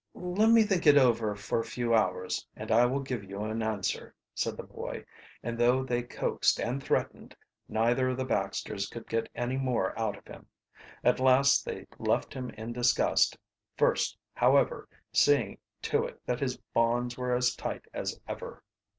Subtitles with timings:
[0.15, 3.61] "Let me think it over for a few hours, and I will give you an
[3.61, 5.05] answer," said the boy,
[5.43, 7.35] and though they coaxed and threatened,
[7.69, 10.47] neither of the Baxters could get any more out of him.
[11.03, 13.37] At last they left him in disgust,
[13.77, 18.63] first, however, seeing to it that his bonds were as tight as ever.